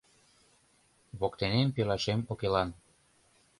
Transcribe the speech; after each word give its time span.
Воктенем 1.19 1.69
пелашем 1.75 2.19
укелан. 2.31 2.69